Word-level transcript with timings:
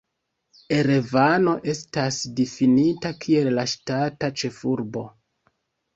Erevano 0.77 1.53
estas 1.75 2.17
difinita 2.39 3.13
kiel 3.27 3.53
la 3.59 3.67
ŝtata 3.75 4.35
ĉefurbo. 4.43 5.05